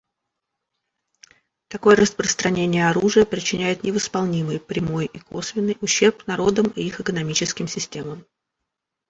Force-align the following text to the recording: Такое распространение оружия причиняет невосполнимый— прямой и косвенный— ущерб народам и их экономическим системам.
Такое 1.69 1.95
распространение 1.95 2.89
оружия 2.89 3.23
причиняет 3.23 3.83
невосполнимый— 3.83 4.59
прямой 4.59 5.05
и 5.05 5.19
косвенный— 5.19 5.77
ущерб 5.81 6.25
народам 6.25 6.73
и 6.75 6.81
их 6.81 6.99
экономическим 7.01 7.67
системам. 7.67 8.25